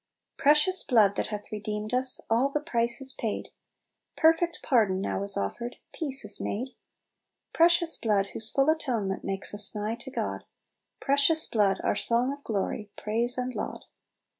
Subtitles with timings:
[0.35, 3.49] "Precious blood that hath redeemed us, All the price is paid!
[4.17, 6.69] Perfect pardon now is offered, Peace is made.
[7.13, 10.43] * Precious blood, whose full atonement Makes us nigh to God!
[10.99, 13.85] Precious blood, our song of glory, Praise and laud